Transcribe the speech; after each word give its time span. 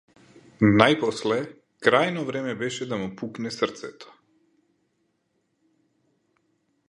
Најпосле 0.81 1.35
крајно 1.87 2.23
време 2.29 2.55
беше 2.63 2.87
да 2.93 2.99
му 3.01 3.11
пукне 3.21 3.51
срцето. 3.57 4.15